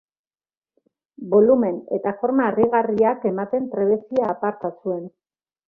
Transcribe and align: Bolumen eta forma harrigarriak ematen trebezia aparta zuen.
Bolumen 1.33 1.77
eta 1.99 2.13
forma 2.23 2.49
harrigarriak 2.53 3.29
ematen 3.33 3.71
trebezia 3.77 4.33
aparta 4.35 4.77
zuen. 4.81 5.09